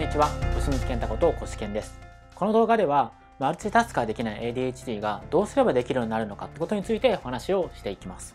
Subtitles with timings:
[0.00, 0.30] にちは。
[0.54, 2.00] 吉光健太ことコシケンです。
[2.34, 8.34] この動画ではマルチタスクができない ADHD がどうすればできるようになるのかってことについてお話をしていきます。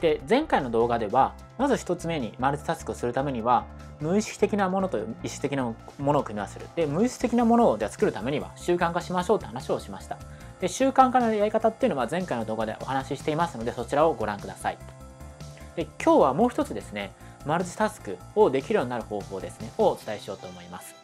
[0.00, 3.66] で前回の動画ではまず1つ目にマルチタスクをするためには
[4.00, 6.68] 無意識的なものと意識的なものを組み合わせる。
[6.76, 10.16] で無意識的なものをじゃ作るためには習慣化しましょうって話をしました。
[10.60, 14.78] で習慣化のやり方っていうのは前回の動画でお話ししていますのでそちらをご覧ください。
[15.74, 17.10] で今日はもう一つですね
[17.46, 20.94] マルチタスクをできるようになる方法ですねをお伝えしようと思います。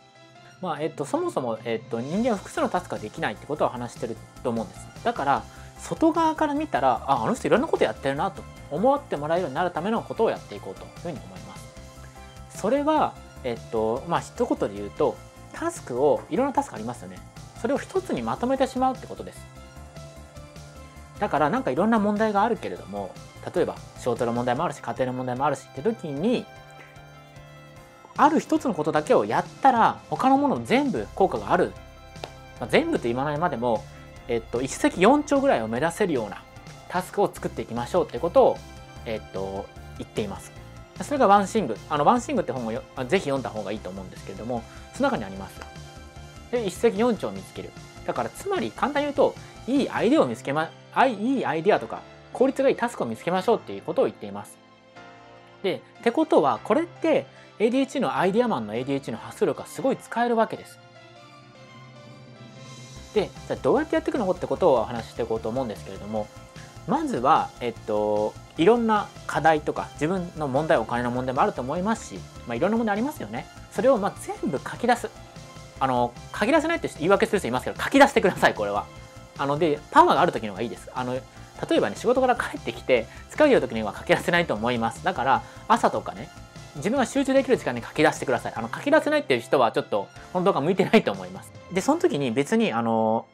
[0.60, 4.86] まあえっと、そもそも、えっと、人間は複数のタスクができないってことを話してると思うんです。
[5.04, 5.42] だから
[5.78, 12.58] 外側から見たらああの人いろんなことやってるなと思ってもらえるようになるためのことをやっていこうというふうに思います。
[12.58, 15.16] それはえっとまあ一言で言うと
[15.52, 17.18] タスクをいろんなタスクありますよね。
[17.60, 19.46] それを一つにまとめてしまうってことです。
[21.18, 23.14] だからなんかいろんな問題があるけれども
[23.54, 26.44] 例えば仕事の問題もあるし家庭の問題もあるしって時に
[28.16, 31.72] ある一つのことだけをやったら他のもの全部効果がある、
[32.60, 33.84] まあ、全部と言わないまでも、
[34.28, 36.42] えっと、一石四鳥ぐらいを目指せるような
[36.88, 38.56] タスクを作っていきましょうってことを、
[39.04, 39.66] えっと、
[39.98, 40.52] 言っています。
[41.02, 41.76] それがワンシング。
[41.90, 45.60] あの、ワンシングって本をぜひ読んだ方がいいと思うんですけれども、その中にあります。
[46.52, 47.70] で、一石四鳥を見つける。
[48.06, 49.34] だから、つまり簡単に言うと、
[49.66, 50.70] いいアイデアを見つけま、
[51.06, 54.56] いいアイデアとか、効率がいいタスクを見つけましょうっていうことを言っています。
[55.62, 57.26] で、ってことは、これって
[57.58, 60.78] ADHD のアイデアマンの ADHD の発想力がすごい使えるわけです。
[63.14, 66.26] で、じゃあどうやってやっていくのってことをお話ししていこうと思うんですけれども、
[66.86, 75.10] まずは、えっと、いろんな課題とか自分の問題お金の問題もあると思いますし、まあ、いろんな問題ありますよねそれをまあ全部書き出す
[75.80, 78.86] あの書き出せないって言い訳する人いますけど書き出してくださいこれは
[79.38, 81.20] あのでパワーがある時の方がいいですあの例
[81.76, 86.28] えばね仕事から帰ってきて疲れてる時には書き出せないと思いますだから朝とかね
[86.76, 93.26] 自分が集中できる時間に書き出してくださいあの書き出せないっていう人はちょっと本当か向いてないと思いますでその時に別にあの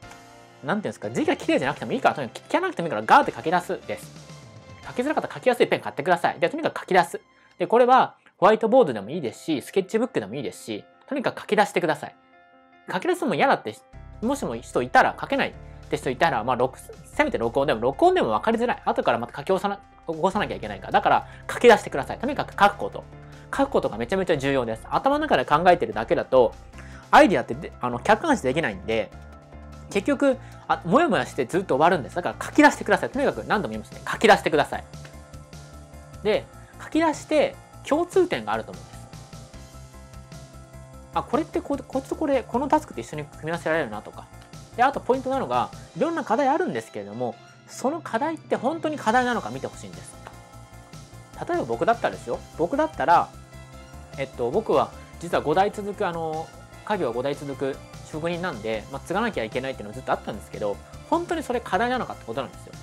[0.63, 4.11] なんていうんですか、字が綺麗じゃなくてもいいから、とにかく聞かなくてもいいからガーって書き出すです。
[4.85, 6.39] 書きづらかったら書きやすいペン買ってください。
[6.39, 7.19] で、とにかく書き出す。
[7.57, 12.15] で、これはホワイトボードでもいいですし、スケッチブックでもいいですし、とにかく書き出してください。
[12.91, 13.75] 書き出すのも嫌だって、
[14.21, 15.53] もしも人いたら、書けない
[15.91, 16.71] って人いたら、まあ、
[17.05, 18.81] せめて録音でも、録音でも分かりづらい。
[18.85, 20.93] 後からまた書き起こさな起こさなきゃいけないから。
[20.93, 22.19] だから、書き出してください。
[22.19, 23.03] とにかく書くこと。
[23.55, 24.87] 書くことがめちゃめちゃ重要です。
[24.89, 26.53] 頭の中で考えてるだけだと、
[27.11, 29.11] アイディアってあの客観視できないんで、
[29.91, 30.37] 結局
[30.69, 34.83] あもやもやしてずっと終わるんですだから書き出してくださいとにかく何度も言いますね書き出してください
[36.23, 36.45] で
[36.81, 39.01] 書き出して共通点があると思うんです
[41.13, 44.27] あこれってここっちとこれこのタスクと一緒に組み合わせられるなとか
[44.75, 47.35] であとポイントなのがいろんな課題あるんですけれども
[47.67, 50.21] その課題って本当に課題なのか見てほしいんです
[51.47, 53.29] 例えば僕だったらですよ僕だったら
[54.17, 56.47] えっと僕は実は5代続くあの
[56.85, 57.75] 家業は5代続く
[58.11, 60.77] 職人なんで、まあ、継がなきゃいけないっていうのはずっとあったんですけど
[61.09, 62.73] 本当にそれ課題なのかってことなんですよ。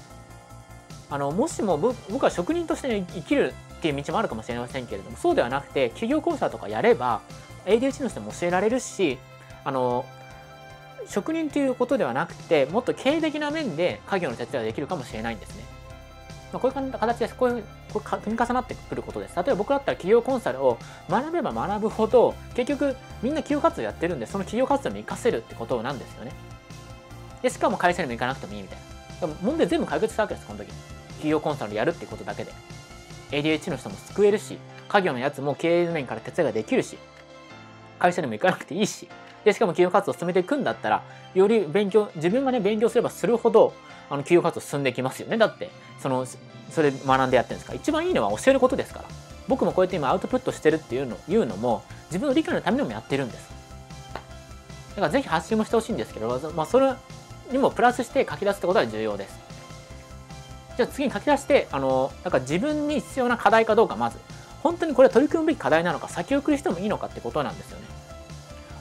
[1.10, 7.22] あのもしも僕は職人として生きるっていう道もあるかもしれませんけれどもそうではなくて企業講座とかやれば
[7.65, 9.19] ADHD の人も教えられるし
[9.65, 10.05] あの
[11.08, 15.64] 職人ということではなくてもっと経営的な面で家業の手伝いができるかもしれないんですね。
[16.52, 17.34] まあ、こういう形です。
[17.34, 19.36] こういうこう組み重なってくることです。
[19.36, 20.78] 例えば僕だったら企業コンサルを
[21.10, 26.32] 学べば学ぶほど、結局みんな企業活動やってるんで、その企業活動に活かせるってことなんですよね。
[27.42, 28.78] で、しかも会社にも行かなくてもいいみたい
[29.20, 29.26] な。
[29.28, 30.72] でも問題全部解決したわけです、この時。
[31.10, 32.52] 企業コンサルやるってことだけで。
[33.30, 34.58] ADH の人も救えるし、
[34.88, 36.96] 家業のやつも経営面から手伝いができるし、
[37.98, 39.06] 会社にも行かなくていいし、
[39.44, 41.03] で、しかも企業活動を進めていくんだったら、
[41.34, 43.72] より勉強、自分がね、勉強すればするほど、
[44.10, 45.37] あの企業活動進んでいきますよね。
[45.37, 46.26] だって、その、
[46.71, 47.78] それ学んでやってるんですから。
[47.78, 49.04] 一番いいのは教えることですから。
[49.49, 53.49] 僕もこうやって今アウトプットしてるっていうのいうのも、自分の理解のためにもやってるんです。
[54.91, 56.93] だからぜひ発信もしてほしいんですけど、まあ、それ
[57.50, 59.38] にもプラスして書き出すってことは重要です。
[60.76, 64.19] じゃあ次に書き出して、あの、なんか自分に必要な課題かどうか、まず。
[64.62, 67.98] 本当にこれは取り組むべき課題なのか、先送りしてもいいのかってことなんですよね。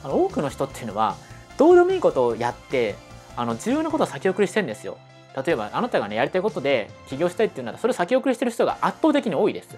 [0.04, 1.16] あの多くの人っていうのは、
[1.56, 2.94] どうでもいいことをやって、
[3.36, 4.98] あの重要なことを先送りしてるんですよ。
[5.46, 9.76] 例えばあなたがねやりたいことで起業したいっていうならそれを先送りしてる人が圧倒的に多いです。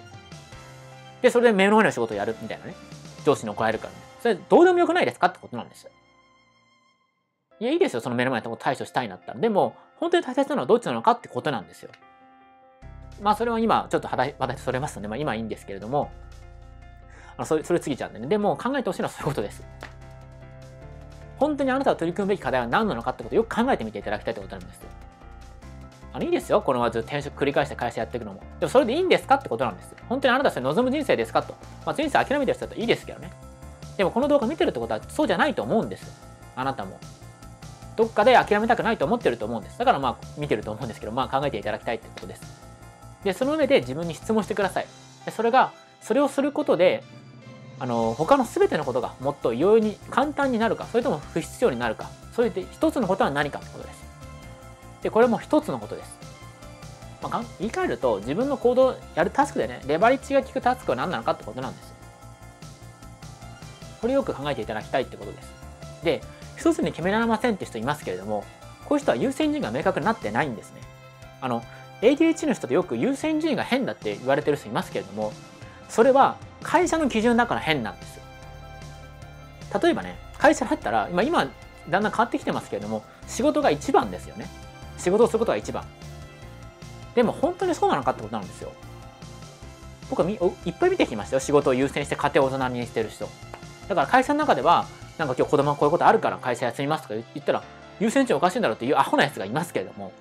[1.21, 2.75] でそれで目の前の仕事をやるみたいなね
[3.27, 5.87] 上司に怒られるからねそれどうでもよくないですかってことなんです
[7.61, 8.01] いやいいですよ。
[8.01, 9.41] その目の前のとこ対処したいなったら。
[9.41, 11.91] でも本当に大切なのはどっちなのかってことなんですよ。
[13.21, 16.11] まあそれは今ちょっと話題それますので、まあ、今いいんですけれども
[17.37, 18.29] あのそれそれ過ぎちゃうんでね。
[18.29, 19.63] でも考えてほしいのはそういうことです。
[21.41, 24.89] 本当にあなたが取り組むべき課題は何なのかってことをよく考えてみていただきたいってことなんですよ
[26.13, 26.61] あのいいですよ。
[26.61, 28.43] このまず転職繰り返して会社やっていくのも。
[28.59, 29.95] でもそれでいいんですかってことなんです。
[30.09, 31.55] 本当にあなたそれ望む人生ですかと。
[31.87, 33.31] まあ、人生諦めてる人だといいですけどね。
[34.01, 36.11] でもこの動画見てるってことはそうじゃないと思うんです
[36.57, 36.99] あなたも
[37.97, 42.43] どっかで諦めたくないと思ってると思うんですだからまあ見てると思うんですけどまあ考えていただきたいってことです
[43.25, 44.87] でその上で自分に質問してください
[45.27, 47.05] でそれがそれをすることで
[47.81, 54.05] あの他の全てのことがもっと容易に簡単になるかそれとも不必要になるかそれで一つのことは何かってことです。
[55.03, 56.15] でこれも一つのことです。
[57.23, 61.95] まあ、言い換えると自分の行動やるタスクでねレバリッジが効くタスクは何なのかってことなんです。
[64.03, 65.53] これよく考えていただきたいってことです。
[66.05, 66.23] で
[66.59, 68.45] 一つに決められませんって人いますけれども
[68.85, 70.83] こういう人は優先順位が明確になってないんですね。
[71.41, 71.63] あの
[72.03, 75.33] ADHD の人でよく優先順位が変だって言われてる人いますけれども
[75.89, 78.23] それは会社の基準だから変なんですよ。
[79.83, 81.47] 例えばね会社だったら今今
[81.89, 84.49] だんだん変わってきてますけれども仕事が一番ですよね。
[84.99, 85.85] 仕事をすることが一番。
[87.15, 88.73] でも本当にそうなのかってことなんですよ。
[90.09, 91.41] 僕はみいっぱい見てきましたよ。
[91.41, 93.29] 仕事を優先して家庭を大人にしてる人。
[93.89, 94.87] だから会社の中では
[95.19, 97.63] なんか今日子供はこういうことあるから会社休みますとか言ったら
[97.99, 100.13] 優先順位おかしいんだろうっていうアホなやつがいますけれども。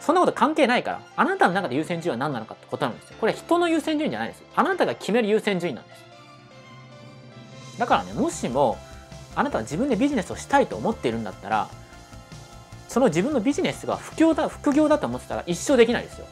[0.00, 3.16] そんなこと関係ないからあなたの中で優先順位は何なのかってことなんですよ。
[3.20, 6.04] これは人の優先順位じゃないですあなたが決める優先順位なんです
[7.78, 8.78] だからねもしも
[9.36, 11.68] あなたは自分でビジネスをしたいと思っているんだったら
[12.88, 16.26] その自分のビジネスが不況だ副業だと思ってたら一生できないですよ。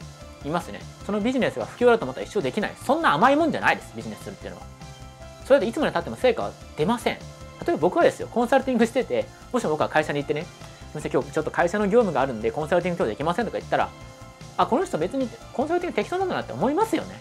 [0.45, 0.81] いますね。
[1.05, 2.73] そのビジネスが不況だと思ったら一生できない。
[2.85, 4.63] そんな甘いもんじゃないですビジネスするっていうのは。
[5.45, 7.13] それでいつまでたっても成果は出ません。
[7.15, 7.19] 例
[7.67, 10.45] えば僕はですよコンサルティングしててもし僕は会社に行ってね
[10.89, 13.89] すみません今日ちょっと会社の業務があるんでコンサルティング今日できませんとか言ったら
[14.57, 17.15] あこの人別にコンサルティング適当なんだなって思いますよね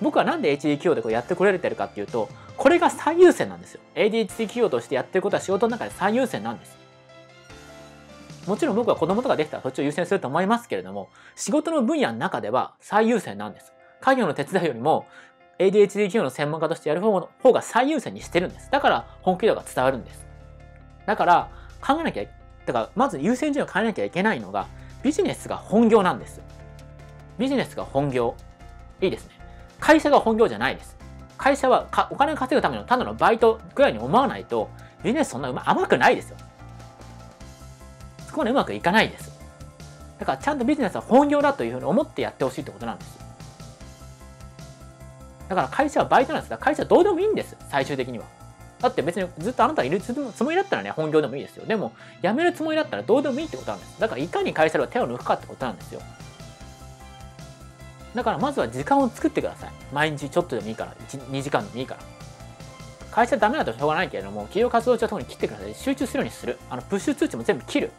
[0.00, 6.78] 僕はなんで HD 企業でこうやってこられてるかっていうとこれが最優先なんですよ ADHD 企業としてやってることは仕事の中で最優先なんです
[8.48, 13.74] もちろん僕は子供とかできたらそっちを優先すると思いますけれども、仕事の分野の中では最優先なんです。
[14.00, 15.06] 家業の手伝いよりも
[15.58, 18.70] ADHD 企業の専門家としてやる方の方が最優先にしてるんです。
[18.70, 20.26] だから本気度が伝わるんです。
[21.04, 21.50] だから
[21.86, 22.24] 考えなきゃ、
[22.68, 24.66] だからまず優先順位を変えなきゃいけないのが
[25.02, 26.42] ビジネスが本業なんです。
[27.38, 28.34] ビジネスが本業。
[29.00, 29.32] いいですね。
[29.80, 30.98] 会社が本業じゃないです。
[31.38, 34.68] 会社はお金を稼ぐためのただのバイトぐらいに思わないと
[35.02, 36.36] ビジネスそんな甘くないですよ。
[38.26, 39.32] そこまでうまくいかないです。
[40.18, 43.18] だからちゃんとビジネスは本業だというふうに思ってやってほしいってことなんです。
[45.48, 48.26] だから会社はバイトなんですが、会社はどうでもいいんです、最終的には。
[48.80, 51.66] だって別にずっとあなたいるつもりだったらね、本業でもいいですよ。
[51.66, 51.92] でも、
[52.22, 54.00] 辞めるつもりだったらどうでもいいってことなんです。
[54.00, 56.00] だからいかに会社では手を抜くかってことなんですよ。
[58.14, 59.70] だからまずは時間を作ってください。
[59.92, 62.00] 毎日ちょっとでもいいから、2時間でもいいから。
[63.10, 65.74] 会社ダメだとしょうがないけれども、企業活動中は特に切ってください。
[65.74, 66.58] 集中するようにする。
[66.70, 67.90] あの、プッシュ通知も全部切る。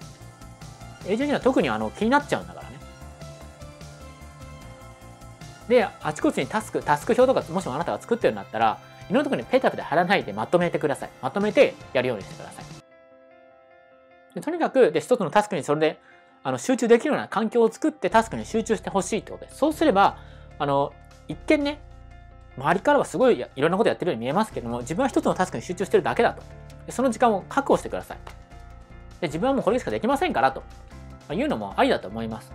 [1.06, 2.80] エージェントは特にあの気になっちゃうんだからね。
[5.68, 8.80] で、あちこちにタスク、タスク表とか、もしもあなたが作ってるんだったら、
[9.10, 11.10] いろんなところにペタペタ貼らないでまとめてください。
[11.22, 12.66] まとめてやるようにしてください。
[14.36, 16.00] でとにかく、で、一つのタスクにそれで、
[16.44, 19.58] あの、集中できるような環境を作ってタスクに集中してほしいってことです。
[19.58, 20.18] そうすれば、
[20.60, 20.94] あの、
[21.28, 21.80] 一見ね、
[22.58, 26.44] 周りからはすごいいろんなことやってるように見えますけども、自分は一つのタスクに集中してるだけだと。
[26.86, 28.18] でその時間を確保してください。
[29.22, 30.62] で自分はもうこれしかできませんからと。
[30.62, 30.66] ま
[31.30, 32.52] あ、いうのもありだと思います。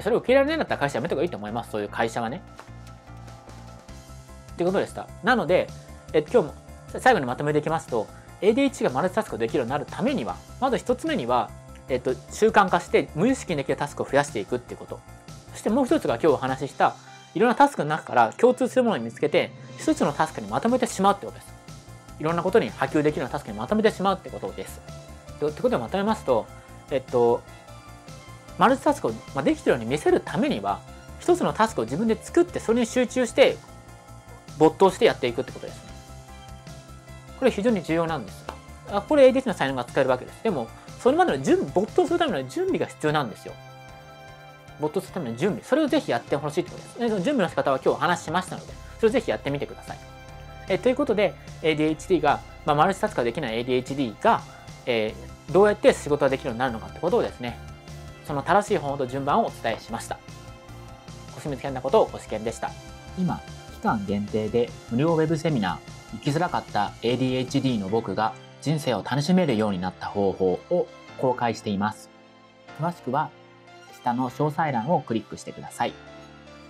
[0.00, 1.70] それを受け入れられないんだったら会社辞めた方がいいと思います。
[1.70, 2.42] そういう会社はね。
[4.56, 5.06] ってことでした。
[5.22, 5.68] なので、
[6.12, 6.54] え今日も
[6.98, 8.06] 最後にまとめていきますと、
[8.40, 11.50] ADH がマルチタスクできるようになるためには、まず一つ目には、
[11.88, 14.98] えっと、習慣化して無意識にできるタスクを増やしていくっていうこと。
[15.52, 16.96] そしてもう一つが今日お話しした、
[17.34, 21.54] いろんなタスクの中から共通するものを見つけて、一つのタスクにまとめてしまうってことです。
[22.18, 24.80] いろんなことに波及できるようなタスクにまとめてしまうってことです。
[25.32, 26.46] ってことでまとめますと、
[26.90, 27.42] えっと、
[28.58, 30.80] マルチタスクをできてるように見せるためには、
[31.20, 33.58] 一つのタスクを自分で作って、それに集中して、
[34.58, 35.82] 没頭してやっていくってことですね。
[37.38, 38.44] これ非常に重要なんです。
[38.90, 40.42] あこれ ADS の才能が使えるわけです。
[40.42, 40.68] でも、
[41.00, 43.54] それまでの準備没頭するための準備が必要なんですよ。
[44.80, 45.62] 没頭するための準備。
[45.62, 46.98] それをぜひやってほしいってことです。
[46.98, 49.98] で準備の仕方は今日お話ししましたので、それをぜひやってみてください。
[50.68, 54.42] えということで、ADHD が、まあ、マルチタスクができない ADHD が、
[54.86, 57.58] えー、どうやって仕事ができるようになるのかってことをですね、
[58.26, 60.18] その正しい方法と順番をお伝えしました。
[61.34, 62.70] ご清水んなことをご試験でした。
[63.18, 63.40] 今、
[63.76, 70.86] 期間限定で無料ウェブセミナー、生きづらかった ADHD の僕が人生を楽しめるようになった方法を
[71.18, 72.08] 公開しています。
[72.80, 73.30] 詳しくは
[74.00, 75.92] 下の詳細欄をクリックしてください。